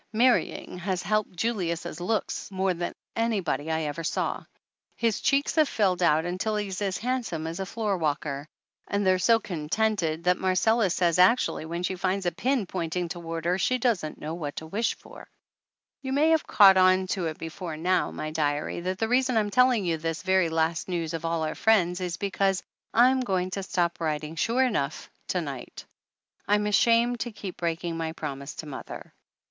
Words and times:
Marrying 0.13 0.79
has 0.79 1.03
helped 1.03 1.35
Julius' 1.35 1.99
looks 1.99 2.49
more 2.49 2.73
than 2.73 2.95
anybody 3.15 3.69
I 3.69 3.81
ever 3.83 4.03
saw. 4.03 4.43
His 4.95 5.21
cheeks 5.21 5.53
have 5.57 5.69
filled 5.69 6.01
out 6.01 6.25
until 6.25 6.55
he's 6.55 6.81
as 6.81 6.97
handsome 6.97 7.45
as 7.45 7.59
a 7.59 7.67
floor 7.67 7.97
walker. 7.99 8.47
And 8.87 9.05
they're 9.05 9.19
so 9.19 9.39
contented 9.39 10.23
that 10.23 10.39
Marcella 10.39 10.89
says 10.89 11.19
actually 11.19 11.65
when 11.67 11.83
she 11.83 11.93
finds 11.95 12.25
a 12.25 12.31
pin 12.31 12.65
pointing 12.65 13.09
toward 13.09 13.45
her 13.45 13.59
she 13.59 13.77
doesn't 13.77 14.19
know 14.19 14.33
what 14.33 14.55
to 14.55 14.65
wish 14.65 14.95
for. 14.95 15.27
275 16.01 16.01
THE 16.01 16.01
ANNALS 16.01 16.01
OF 16.01 16.07
ANN 16.07 16.07
You 16.07 16.13
may 16.13 16.29
have 16.31 16.47
caught 16.47 16.77
on 16.77 17.07
to 17.23 17.27
it 17.29 17.37
before 17.37 17.77
now, 17.77 18.09
my 18.09 18.31
diary, 18.31 18.79
that 18.81 18.97
the 18.97 19.07
reason 19.07 19.37
I'm 19.37 19.51
telling 19.51 19.85
you 19.85 19.97
this 19.97 20.23
very 20.23 20.49
last 20.49 20.89
news 20.89 21.13
of 21.13 21.25
all 21.25 21.43
our 21.43 21.53
friends 21.53 22.01
is 22.01 22.17
because 22.17 22.63
I'm 22.91 23.19
going 23.19 23.51
to 23.51 23.61
stop 23.61 23.99
writing 24.01 24.35
sure 24.35 24.63
enough 24.63 25.11
to 25.27 25.41
night! 25.41 25.85
I'm 26.47 26.65
ashamed 26.65 27.19
to 27.19 27.31
keep 27.31 27.57
breaking 27.57 27.97
my 27.97 28.13
promise 28.13 28.55
to 28.55 28.65
mother. 28.65 29.13